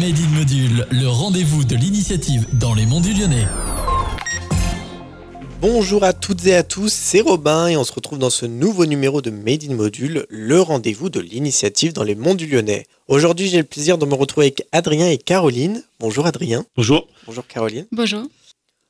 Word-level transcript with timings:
Made 0.00 0.16
in 0.16 0.38
Module, 0.38 0.86
le 0.92 1.08
rendez-vous 1.08 1.62
de 1.62 1.76
l'initiative 1.76 2.46
dans 2.54 2.72
les 2.72 2.86
monts 2.86 3.02
du 3.02 3.12
Lyonnais. 3.12 3.46
Bonjour 5.60 6.04
à 6.04 6.14
toutes 6.14 6.46
et 6.46 6.54
à 6.54 6.62
tous, 6.62 6.90
c'est 6.90 7.20
Robin 7.20 7.66
et 7.66 7.76
on 7.76 7.84
se 7.84 7.92
retrouve 7.92 8.18
dans 8.18 8.30
ce 8.30 8.46
nouveau 8.46 8.86
numéro 8.86 9.20
de 9.20 9.28
Made 9.28 9.64
in 9.68 9.74
Module, 9.74 10.24
le 10.30 10.58
rendez-vous 10.58 11.10
de 11.10 11.20
l'initiative 11.20 11.92
dans 11.92 12.02
les 12.02 12.14
monts 12.14 12.34
du 12.34 12.46
Lyonnais. 12.46 12.86
Aujourd'hui, 13.08 13.48
j'ai 13.50 13.58
le 13.58 13.64
plaisir 13.64 13.98
de 13.98 14.06
me 14.06 14.14
retrouver 14.14 14.46
avec 14.46 14.66
Adrien 14.72 15.06
et 15.06 15.18
Caroline. 15.18 15.82
Bonjour 15.98 16.24
Adrien. 16.24 16.64
Bonjour. 16.76 17.06
Bonjour 17.26 17.46
Caroline. 17.46 17.86
Bonjour. 17.92 18.22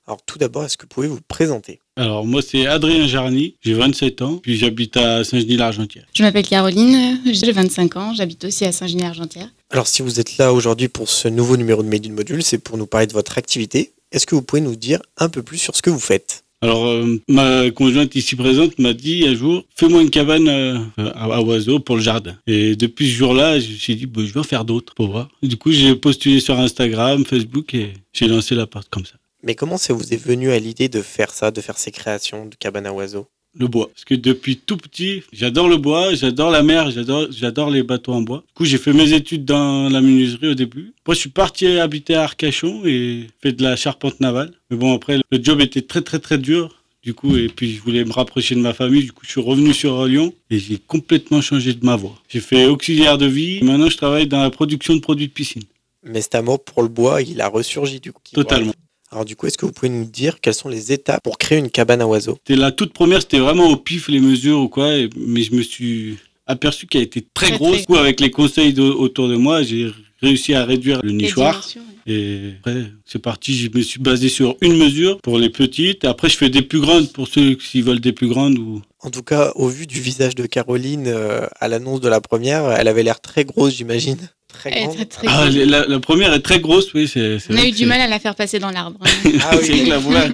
Alors 0.07 0.21
tout 0.25 0.39
d'abord, 0.39 0.65
est-ce 0.65 0.77
que 0.77 0.83
vous 0.85 0.89
pouvez 0.89 1.09
vous 1.09 1.21
présenter? 1.29 1.79
Alors 1.97 2.27
moi 2.27 2.43
c'est 2.43 2.67
Adrien 2.67 3.07
Jarny, 3.07 3.57
j'ai 3.61 3.75
27 3.75 4.23
ans, 4.23 4.37
puis 4.43 4.57
j'habite 4.57 4.97
à 4.97 5.23
Saint-Genis-l'Argentière. 5.23 6.05
Je 6.15 6.23
m'appelle 6.23 6.47
Caroline, 6.47 7.21
j'ai 7.27 7.53
25 7.53 7.97
ans, 7.97 8.15
j'habite 8.15 8.45
aussi 8.45 8.65
à 8.65 8.73
Saint-Genis-Argentière. 8.73 9.49
Alors 9.71 9.87
si 9.87 10.03
vous 10.03 10.19
êtes 10.19 10.39
là 10.39 10.53
aujourd'hui 10.53 10.89
pour 10.89 11.09
ce 11.09 11.29
nouveau 11.29 11.57
numéro 11.57 11.83
de 11.83 11.89
Made 11.89 12.07
in 12.07 12.13
Module, 12.13 12.43
c'est 12.43 12.59
pour 12.59 12.77
nous 12.79 12.87
parler 12.87 13.07
de 13.07 13.13
votre 13.13 13.39
activité. 13.39 13.93
Est-ce 14.11 14.27
que 14.27 14.35
vous 14.35 14.43
pouvez 14.43 14.63
nous 14.63 14.75
dire 14.75 15.01
un 15.19 15.29
peu 15.29 15.43
plus 15.43 15.59
sur 15.59 15.77
ce 15.77 15.83
que 15.83 15.91
vous 15.91 16.01
faites? 16.01 16.45
Alors 16.63 16.85
euh, 16.87 17.19
ma 17.29 17.71
conjointe 17.71 18.15
ici 18.17 18.37
présente 18.37 18.79
m'a 18.79 18.93
dit 18.93 19.27
un 19.27 19.35
jour, 19.35 19.65
fais-moi 19.77 20.03
une 20.03 20.11
cabane 20.11 20.49
euh, 20.49 20.79
à, 20.99 21.25
à 21.37 21.41
oiseaux 21.41 21.79
pour 21.81 21.97
le 21.97 22.03
jardin. 22.03 22.37
Et 22.47 22.77
depuis 22.77 23.09
ce 23.09 23.15
jour-là, 23.15 23.59
je 23.61 23.69
me 23.71 23.75
suis 23.77 23.97
dit, 23.97 24.05
bah, 24.07 24.21
je 24.25 24.33
vais 24.33 24.41
en 24.41 24.45
faire 24.45 24.67
d'autres 24.67 24.95
pour 24.95 25.09
voir. 25.11 25.29
Et 25.43 25.49
du 25.49 25.57
coup 25.57 25.73
j'ai 25.73 25.95
postulé 25.95 26.41
sur 26.41 26.59
Instagram, 26.59 27.25
Facebook 27.25 27.73
et 27.75 27.95
j'ai 28.13 28.27
lancé 28.29 28.55
la 28.55 28.67
porte 28.67 28.89
comme 28.91 29.07
ça. 29.07 29.15
Mais 29.43 29.55
comment 29.55 29.79
ça 29.79 29.95
vous 29.95 30.13
est 30.13 30.23
venu 30.23 30.51
à 30.51 30.59
l'idée 30.59 30.89
de 30.89 31.03
faire 31.03 31.33
ça, 31.33 31.51
de 31.51 31.61
faire 31.61 31.79
ces 31.79 31.91
créations 31.91 32.47
de 32.47 32.55
cabanes 32.55 32.87
à 32.87 32.93
oiseaux? 32.93 33.27
Le 33.59 33.67
bois. 33.67 33.89
Parce 33.89 34.05
que 34.05 34.15
depuis 34.15 34.59
tout 34.59 34.77
petit, 34.77 35.25
j'adore 35.33 35.69
le 35.69 35.77
bois, 35.77 36.15
j'adore 36.15 36.51
la 36.51 36.63
mer, 36.63 36.93
j'adore, 36.93 37.27
j'adore 37.31 37.71
les 37.71 37.83
bateaux 37.83 38.13
en 38.13 38.23
bois. 38.23 38.45
Du 38.47 38.55
coup, 38.55 38.65
j'ai 38.65 38.79
fait 38.79 38.93
mes 38.93 39.13
études 39.13 39.45
dans 39.45 39.89
la 39.89 40.01
menuiserie 40.01 40.49
au 40.49 40.55
début. 40.55 40.93
Après, 41.01 41.15
je 41.15 41.21
suis 41.21 41.31
parti 41.31 41.67
habiter 41.67 42.15
à 42.15 42.23
Arcachon 42.23 42.83
et 42.85 43.27
fait 43.43 43.53
de 43.53 43.65
la 43.65 43.75
charpente 43.75 44.21
navale. 44.21 44.53
Mais 44.71 44.77
bon, 44.77 44.95
après, 44.95 45.19
le 45.31 45.43
job 45.43 45.61
était 45.61 45.83
très, 45.83 46.03
très, 46.03 46.21
très 46.21 46.39
dur. 46.39 46.77
Du 47.03 47.15
coup, 47.15 47.35
et 47.37 47.49
puis 47.49 47.73
je 47.73 47.81
voulais 47.81 48.05
me 48.05 48.13
rapprocher 48.13 48.55
de 48.55 48.61
ma 48.61 48.75
famille. 48.75 49.05
Du 49.05 49.13
coup, 49.13 49.25
je 49.25 49.31
suis 49.31 49.41
revenu 49.41 49.73
sur 49.73 50.07
Lyon 50.07 50.33
et 50.51 50.59
j'ai 50.59 50.77
complètement 50.77 51.41
changé 51.41 51.73
de 51.73 51.85
ma 51.85 51.97
voie. 51.97 52.15
J'ai 52.29 52.41
fait 52.41 52.67
auxiliaire 52.67 53.19
de 53.19 53.27
vie. 53.27 53.65
Maintenant, 53.65 53.89
je 53.89 53.97
travaille 53.97 54.29
dans 54.29 54.43
la 54.43 54.51
production 54.51 54.95
de 54.95 55.01
produits 55.01 55.27
de 55.27 55.33
piscine. 55.33 55.63
Mais 56.05 56.21
cet 56.21 56.35
amour 56.35 56.63
pour 56.63 56.83
le 56.83 56.89
bois, 56.89 57.21
il 57.23 57.41
a 57.41 57.49
ressurgi 57.49 58.01
du 58.01 58.13
coup. 58.13 58.23
Totalement. 58.33 58.75
Alors 59.13 59.25
du 59.25 59.35
coup, 59.37 59.47
est-ce 59.47 59.59
que 59.59 59.67
vous 59.67 59.73
pouvez 59.73 59.89
nous 59.89 60.05
dire 60.05 60.41
quelles 60.41 60.55
sont 60.55 60.69
les 60.69 60.93
étapes 60.93 61.23
pour 61.25 61.37
créer 61.39 61.59
une 61.59 61.71
cabane 61.71 62.01
à 62.01 62.07
oiseaux? 62.07 62.39
C'était 62.47 62.61
la 62.61 62.71
toute 62.71 62.93
première, 62.93 63.21
c'était 63.21 63.41
vraiment 63.41 63.69
au 63.69 63.77
pif 63.77 64.09
les 64.09 64.21
mesures 64.21 64.61
ou 64.61 64.69
quoi. 64.69 64.89
mais 65.17 65.43
je 65.43 65.53
me 65.55 65.63
suis 65.63 66.17
aperçu 66.47 66.87
qu'elle 66.87 67.03
était 67.03 67.25
très, 67.35 67.49
Très, 67.49 67.57
grosse. 67.57 67.71
très 67.73 67.81
Du 67.81 67.87
coup, 67.87 67.97
avec 67.97 68.21
les 68.21 68.31
conseils 68.31 68.73
de- 68.73 68.83
autour 68.83 69.29
de 69.29 69.37
moi, 69.37 69.63
j'ai 69.63 69.91
réussi 70.23 70.55
à 70.55 70.65
réduire 70.65 71.01
le 71.03 71.13
nichoir. 71.13 71.67
Et 72.07 72.53
après, 72.59 72.85
c'est 73.05 73.19
parti. 73.21 73.55
Je 73.57 73.69
me 73.77 73.83
suis 73.83 74.01
basé 74.01 74.29
sur 74.29 74.57
une 74.61 74.77
mesure 74.77 75.19
pour 75.23 75.39
les 75.39 75.51
petites. 75.51 76.03
Et 76.05 76.07
après, 76.07 76.29
je 76.29 76.37
fais 76.37 76.49
des 76.49 76.63
plus 76.63 76.81
grandes 76.81 77.13
pour 77.13 77.29
ceux 77.29 77.55
qui 77.55 77.83
veulent 77.83 78.01
des 78.01 78.13
plus 78.13 78.27
grandes. 78.29 78.59
Ou... 78.59 78.81
En 79.01 79.11
tout 79.11 79.23
cas, 79.23 79.53
au 79.55 79.69
vu 79.69 79.87
du 79.87 80.01
visage 80.01 80.35
de 80.35 80.47
Caroline 80.47 81.05
euh, 81.07 81.47
à 81.61 81.69
l'annonce 81.69 82.01
de 82.01 82.09
la 82.09 82.21
première, 82.21 82.71
elle 82.73 82.89
avait 82.89 83.03
l'air 83.03 83.21
très 83.21 83.45
grosse, 83.45 83.75
j'imagine. 83.77 84.19
Très 84.53 84.71
Elle 84.73 84.79
est 84.79 84.83
grande. 84.87 84.97
très, 84.97 85.07
très 85.07 85.27
Ah, 85.29 85.49
la, 85.51 85.87
la 85.87 86.01
première 86.01 86.33
est 86.35 86.41
très 86.41 86.61
grosse, 86.61 86.93
oui. 86.95 87.09
c'est 87.09 87.39
On 87.51 87.57
a 87.57 87.65
eu 87.65 87.71
du 87.73 87.87
mal 87.87 88.01
à 88.01 88.07
la 88.07 88.19
faire 88.19 88.35
passer 88.35 88.59
dans 88.59 88.71
l'arbre. 88.71 88.99
hein. 89.03 89.31
Ah 89.43 89.57
oui. 89.63 89.91
Voilà. 90.01 90.29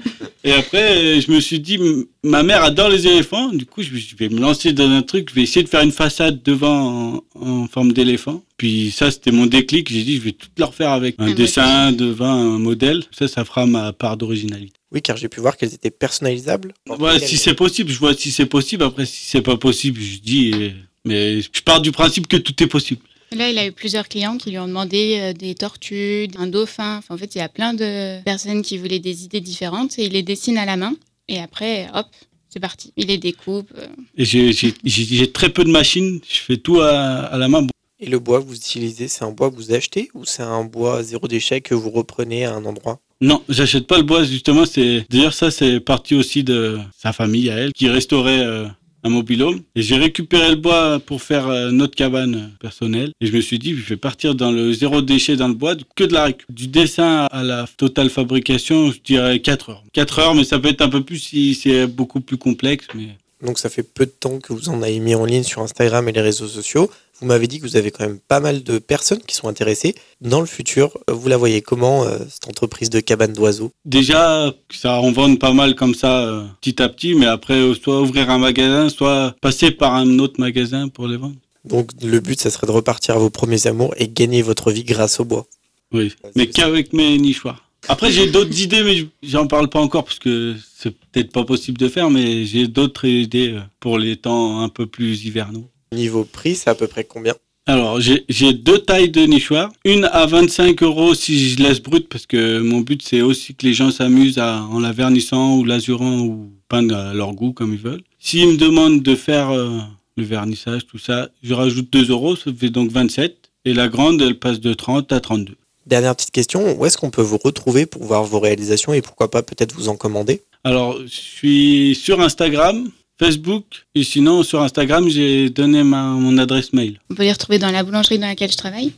Et 0.45 0.53
après, 0.53 1.21
je 1.21 1.31
me 1.31 1.41
suis 1.41 1.61
dit, 1.61 1.79
ma 2.23 2.43
mère 2.43 2.63
adore 2.65 2.89
les 2.89 3.07
éléphants. 3.07 3.49
Du 3.51 3.67
coup, 3.67 3.83
je 3.83 3.91
vais 4.19 4.29
me 4.29 4.41
lancer 4.41 4.73
dans 4.73 4.89
un 4.89 5.03
truc. 5.03 5.29
Je 5.31 5.35
vais 5.35 5.43
essayer 5.43 5.63
de 5.63 5.69
faire 5.69 5.83
une 5.83 5.93
façade 5.93 6.43
devant 6.45 7.23
en, 7.35 7.41
en 7.41 7.67
forme 7.69 7.93
d'éléphant. 7.93 8.43
Puis 8.57 8.91
ça, 8.91 9.11
c'était 9.11 9.33
mon 9.33 9.47
déclic. 9.47 9.91
J'ai 9.93 10.03
dit, 10.03 10.17
je 10.17 10.23
vais 10.23 10.33
tout 10.33 10.49
leur 10.59 10.75
faire 10.75 10.91
avec 10.91 11.17
un, 11.19 11.27
Un 11.29 11.35
dessin 11.35 11.93
devant 11.93 12.33
un 12.33 12.59
modèle. 12.59 13.03
Ça, 13.17 13.29
ça 13.29 13.45
fera 13.45 13.67
ma 13.67 13.93
part 13.93 14.17
d'originalité. 14.17 14.73
Oui, 14.93 15.03
car 15.03 15.17
j'ai 15.17 15.29
pu 15.29 15.41
voir 15.41 15.57
qu'elles 15.57 15.75
étaient 15.75 15.91
personnalisables. 15.91 16.73
Ouais, 16.99 17.19
si 17.19 17.37
c'est 17.37 17.55
possible, 17.55 17.91
je 17.93 17.99
vois 17.99 18.15
si 18.15 18.31
c'est 18.31 18.47
possible. 18.47 18.85
Après, 18.85 19.05
si 19.05 19.25
c'est 19.25 19.43
pas 19.43 19.57
possible, 19.57 20.01
je 20.01 20.19
dis. 20.21 20.73
Mais 21.05 21.41
je 21.41 21.63
pars 21.65 21.81
du 21.81 21.93
principe 21.93 22.27
que 22.29 22.37
tout 22.37 22.61
est 22.63 22.67
possible. 22.67 23.01
Là, 23.37 23.51
il 23.51 23.59
a 23.59 23.67
eu 23.67 23.73
plusieurs 23.73 24.09
clients 24.09 24.39
qui 24.39 24.51
lui 24.51 24.59
ont 24.59 24.67
demandé 24.67 25.19
euh, 25.21 25.33
des 25.33 25.55
tortues, 25.55 26.29
un 26.39 26.47
dauphin. 26.47 26.99
Enfin, 26.99 27.15
en 27.15 27.19
fait, 27.19 27.35
il 27.35 27.39
y 27.39 27.43
a 27.43 27.49
plein 27.49 27.75
de 27.75 28.23
personnes 28.25 28.63
qui 28.63 28.79
voulaient 28.79 28.99
des 28.99 29.25
idées 29.25 29.41
différentes 29.41 29.99
et 29.99 30.07
il 30.07 30.13
les 30.13 30.23
dessine 30.23 30.59
à 30.59 30.65
la 30.65 30.77
main. 30.77 30.95
Et 31.29 31.39
après, 31.41 31.89
hop, 31.95 32.07
c'est 32.49 32.61
parti. 32.61 32.93
Il 32.97 33.09
les 33.09 33.19
découpe. 33.19 33.71
euh. 33.77 33.87
Et 34.17 34.25
j'ai- 34.25 35.33
très 35.33 35.51
peu 35.51 35.65
de 35.65 35.71
machines. 35.71 36.21
Je 36.29 36.39
fais 36.39 36.57
tout 36.57 36.81
à, 36.81 36.91
à 37.25 37.37
la 37.37 37.49
main. 37.49 37.67
Et 37.99 38.07
le 38.07 38.19
bois 38.19 38.41
que 38.41 38.47
vous 38.47 38.55
utilisez, 38.57 39.09
c'est 39.09 39.25
un 39.25 39.31
bois 39.31 39.51
que 39.51 39.57
vous 39.57 39.73
achetez 39.73 40.11
ou 40.15 40.25
c'est 40.25 40.43
un 40.43 40.65
bois 40.65 41.03
zéro 41.03 41.29
déchet 41.29 41.61
que 41.63 41.75
vous 41.75 41.91
reprenez 41.91 42.45
à 42.45 42.55
un 42.55 42.65
endroit? 42.65 43.01
Non, 43.23 43.43
j'achète 43.49 43.87
pas 43.87 43.97
le 43.97 44.03
bois 44.03 44.25
justement. 44.25 44.67
C'est 44.67 45.07
d'ailleurs 45.09 45.33
ça, 45.33 45.51
c'est 45.51 45.81
parti 45.81 46.15
aussi 46.15 46.45
de 46.45 46.79
sa 46.99 47.15
famille 47.15 47.49
à 47.49 47.57
elle 47.57 47.73
qui 47.73 47.89
restaurait 47.89 48.41
euh, 48.41 48.67
un 49.03 49.09
mobilhome. 49.09 49.61
Et 49.75 49.83
j'ai 49.83 49.97
récupéré 49.97 50.51
le 50.51 50.57
bois 50.57 51.01
pour 51.01 51.23
faire 51.23 51.49
euh, 51.49 51.71
notre 51.71 51.95
cabane 51.95 52.53
personnelle. 52.61 53.13
Et 53.21 53.27
je 53.27 53.33
me 53.33 53.41
suis 53.41 53.59
dit, 53.59 53.75
je 53.75 53.89
vais 53.89 53.97
partir 53.97 54.35
dans 54.35 54.51
le 54.51 54.73
zéro 54.73 55.03
déchet 55.03 55.37
dans 55.37 55.49
le 55.49 55.55
bois, 55.55 55.75
que 55.95 56.05
de 56.05 56.13
la 56.13 56.25
récup. 56.25 56.51
Du 56.51 56.69
dessin 56.69 57.27
à 57.31 57.43
la 57.43 57.67
totale 57.77 58.11
fabrication, 58.11 58.91
je 58.91 58.99
dirais 59.03 59.41
4 59.41 59.71
heures. 59.71 59.85
4 59.93 60.19
heures, 60.19 60.35
mais 60.35 60.45
ça 60.45 60.59
peut 60.59 60.69
être 60.69 60.83
un 60.83 60.89
peu 60.89 61.03
plus 61.03 61.19
si 61.19 61.55
c'est 61.55 61.87
beaucoup 61.87 62.21
plus 62.21 62.37
complexe. 62.37 62.87
Mais 62.95 63.17
Donc 63.43 63.59
ça 63.59 63.69
fait 63.69 63.83
peu 63.83 64.07
de 64.07 64.11
temps 64.11 64.39
que 64.39 64.53
vous 64.53 64.69
en 64.69 64.83
avez 64.83 64.99
mis 64.99 65.15
en 65.15 65.25
ligne 65.25 65.43
sur 65.43 65.63
Instagram 65.63 66.09
et 66.09 66.13
les 66.13 66.21
réseaux 66.21 66.49
sociaux. 66.49 66.91
Vous 67.21 67.27
m'avez 67.27 67.47
dit 67.47 67.59
que 67.61 67.63
vous 67.67 67.77
avez 67.77 67.91
quand 67.91 68.05
même 68.07 68.19
pas 68.19 68.41
mal 68.41 68.63
de 68.63 68.79
personnes 68.79 69.23
qui 69.27 69.35
sont 69.35 69.49
intéressées. 69.49 69.95
Dans 70.21 70.41
le 70.41 70.47
futur, 70.47 70.99
vous 71.09 71.29
la 71.29 71.37
voyez 71.39 71.63
comment, 71.63 72.05
euh, 72.05 72.19
cette 72.29 72.47
entreprise 72.49 72.91
de 72.91 73.01
cabane 73.01 73.33
d'oiseaux? 73.33 73.71
Déjà, 73.87 74.53
ça 74.71 75.01
en 75.01 75.13
vend 75.13 75.35
pas 75.37 75.53
mal 75.55 75.75
comme 75.75 75.95
ça, 75.95 76.27
euh, 76.27 76.45
petit 76.61 76.83
à 76.83 76.89
petit, 76.91 77.15
mais 77.15 77.27
après, 77.27 77.55
euh, 77.55 77.75
soit 77.75 78.03
ouvrir 78.03 78.29
un 78.29 78.39
magasin, 78.39 78.91
soit 78.91 79.35
passer 79.41 79.71
par 79.71 79.95
un 79.95 80.19
autre 80.19 80.39
magasin 80.39 80.89
pour 80.89 81.09
les 81.09 81.17
vendre. 81.17 81.37
Donc 81.65 81.91
le 82.03 82.21
but, 82.21 82.39
ça 82.39 82.51
serait 82.51 82.67
de 82.67 82.73
repartir 82.73 83.17
à 83.17 83.19
vos 83.19 83.31
premiers 83.31 83.67
amours 83.67 83.95
et 83.97 84.09
gagner 84.09 84.43
votre 84.43 84.71
vie 84.71 84.85
grâce 84.85 85.19
au 85.19 85.25
bois. 85.25 85.47
Oui, 85.93 86.13
mais 86.35 86.49
qu'avec 86.49 86.93
mes 86.93 87.17
nichoirs. 87.19 87.63
Après, 87.89 88.11
j'ai 88.13 88.27
d'autres 88.31 88.61
idées, 88.61 88.83
mais 88.83 88.97
je- 88.97 89.05
j'en 89.23 89.47
parle 89.47 89.69
pas 89.69 89.81
encore 89.81 90.05
parce 90.05 90.19
que 90.19 90.55
c'est 90.77 90.91
peut-être 90.91 91.31
pas 91.33 91.45
possible 91.45 91.79
de 91.79 91.89
faire, 91.89 92.11
mais 92.11 92.45
j'ai 92.45 92.67
d'autres 92.69 93.07
idées 93.07 93.59
pour 93.81 93.99
les 93.99 94.17
temps 94.17 94.61
un 94.61 94.69
peu 94.69 94.87
plus 94.87 95.25
hivernaux. 95.25 95.69
Niveau 95.93 96.25
prix, 96.25 96.57
c'est 96.57 96.71
à 96.71 96.75
peu 96.75 96.87
près 96.87 97.05
combien 97.05 97.35
Alors, 97.67 98.01
j'ai 98.01 98.53
deux 98.53 98.79
tailles 98.79 99.11
de 99.11 99.23
nichoirs. 99.23 99.71
Une 99.85 100.05
à 100.05 100.27
25 100.27 100.83
euros 100.83 101.15
si 101.15 101.51
je 101.51 101.63
laisse 101.63 101.81
brut, 101.81 102.09
parce 102.09 102.27
que 102.27 102.61
mon 102.61 102.81
but, 102.81 103.03
c'est 103.03 103.23
aussi 103.23 103.55
que 103.55 103.67
les 103.67 103.75
gens 103.75 103.91
s'amusent 103.91 104.39
en 104.39 104.81
la 104.81 104.93
vernissant 104.93 105.59
ou 105.59 105.65
l'azurant 105.65 106.21
ou 106.21 106.51
peindre 106.69 106.97
à 106.97 107.15
leur 107.15 107.33
goût 107.33 107.53
comme 107.53 107.73
ils 107.73 107.81
veulent. 107.81 108.03
S'ils 108.19 108.49
me 108.49 108.57
demandent 108.57 109.03
de 109.03 109.15
faire 109.15 109.51
euh, 109.51 109.79
le 110.17 110.25
vernissage, 110.25 110.87
tout 110.87 110.99
ça, 110.99 111.29
je 111.43 111.55
rajoute 111.55 111.91
2 111.93 112.11
euros, 112.11 112.35
ça 112.35 112.51
fait 112.57 112.71
donc 112.71 112.91
27. 112.91 113.37
Et 113.65 113.75
la 113.75 113.89
grande, 113.89 114.21
elle 114.23 114.39
passe 114.39 114.61
de 114.61 114.75
30 114.75 115.13
à 115.13 115.21
32. 115.21 115.57
Dernière 115.87 116.17
petite 116.17 116.33
question, 116.33 116.77
où 116.77 116.85
est-ce 116.85 116.99
qu'on 116.99 117.11
peut 117.11 117.23
vous 117.23 117.39
retrouver 117.39 117.87
pour 117.87 118.03
voir 118.03 118.25
vos 118.25 118.41
réalisations 118.41 118.93
et 118.93 119.03
pourquoi 119.03 119.31
pas 119.31 119.43
peut-être 119.43 119.73
vous 119.75 119.89
en 119.89 119.97
commander? 119.97 120.43
Alors, 120.65 120.99
je 121.01 121.07
suis 121.07 121.95
sur 121.95 122.21
Instagram, 122.21 122.91
Facebook, 123.19 123.65
et 123.95 124.05
sinon, 124.05 124.43
sur 124.43 124.61
Instagram, 124.63 125.09
j'ai 125.09 125.49
donné 125.51 125.83
ma, 125.83 126.03
mon 126.09 126.37
adresse 126.39 126.73
mail. 126.73 127.01
On 127.11 127.15
peut 127.15 127.23
les 127.23 127.33
retrouver 127.33 127.59
dans 127.59 127.71
la 127.71 127.83
boulangerie 127.83 128.19
dans 128.19 128.27
laquelle 128.27 128.51
je 128.53 128.57
travaille, 128.59 128.93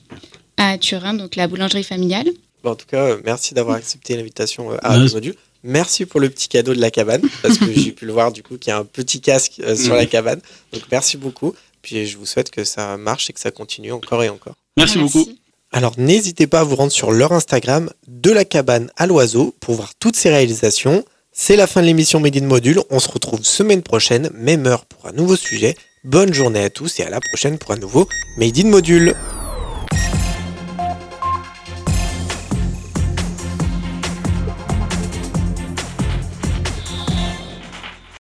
à 0.56 0.77
Turin, 0.79 1.15
donc 1.15 1.37
la 1.37 1.47
boulangerie 1.47 1.84
familiale. 1.84 2.28
Bon, 2.65 2.71
en 2.73 2.75
tout 2.75 2.87
cas, 2.87 3.17
merci 3.25 3.55
d'avoir 3.55 3.77
accepté 3.77 4.17
l'invitation 4.17 4.73
euh, 4.73 4.77
à 4.83 4.91
Ouais. 4.93 4.97
Radio 4.99 5.15
Module. 5.15 5.34
Merci 5.62 6.07
pour 6.07 6.21
le 6.21 6.31
petit 6.31 6.49
cadeau 6.49 6.75
de 6.75 6.81
la 6.81 6.91
cabane, 6.91 7.23
parce 7.43 7.59
que 7.59 7.73
j'ai 7.73 7.93
pu 7.93 8.07
le 8.07 8.12
voir 8.12 8.33
du 8.33 8.42
coup 8.42 8.59
qu'il 8.59 8.71
y 8.71 8.75
a 8.75 8.78
un 8.78 8.84
petit 8.84 9.21
casque 9.21 9.60
euh, 9.60 9.77
sur 9.77 9.95
la 9.95 10.07
cabane. 10.07 10.41
Donc 10.72 10.83
merci 10.91 11.16
beaucoup. 11.16 11.54
Puis 11.83 12.07
je 12.07 12.16
vous 12.19 12.27
souhaite 12.27 12.51
que 12.51 12.65
ça 12.65 12.97
marche 12.97 13.31
et 13.31 13.33
que 13.33 13.41
ça 13.41 13.51
continue 13.53 13.92
encore 13.92 14.22
et 14.25 14.28
encore. 14.28 14.54
Merci 14.77 14.98
beaucoup. 14.98 15.28
Alors 15.72 15.95
n'hésitez 15.98 16.47
pas 16.47 16.60
à 16.60 16.65
vous 16.65 16.77
rendre 16.77 16.92
sur 16.92 17.13
leur 17.13 17.33
Instagram 17.33 17.91
de 18.09 18.31
la 18.31 18.45
cabane 18.45 18.91
à 18.97 19.07
l'oiseau 19.07 19.54
pour 19.60 19.75
voir 19.75 19.92
toutes 19.98 20.16
ces 20.16 20.28
réalisations. 20.31 21.04
C'est 21.41 21.55
la 21.55 21.69
fin 21.69 21.83
de 21.83 21.87
l'émission 21.87 22.19
Made 22.19 22.37
in 22.37 22.47
Module. 22.47 22.81
On 22.91 22.99
se 22.99 23.09
retrouve 23.09 23.45
semaine 23.45 23.83
prochaine, 23.83 24.29
même 24.35 24.67
heure 24.67 24.85
pour 24.85 25.07
un 25.07 25.13
nouveau 25.13 25.37
sujet. 25.37 25.77
Bonne 26.03 26.35
journée 26.35 26.65
à 26.65 26.69
tous 26.69 26.99
et 26.99 27.05
à 27.05 27.11
la 27.11 27.21
prochaine 27.21 27.59
pour 27.59 27.71
un 27.71 27.77
nouveau 27.77 28.09
Made 28.39 28.59
in 28.59 28.67
Module. 28.67 29.15